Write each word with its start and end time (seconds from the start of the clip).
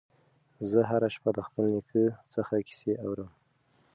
زه 0.69 0.79
هره 0.89 1.09
شپه 1.15 1.29
د 1.37 1.39
خپل 1.47 1.63
نیکه 1.73 2.03
څخه 2.33 2.53
کیسې 2.67 2.93
اورم. 3.03 3.29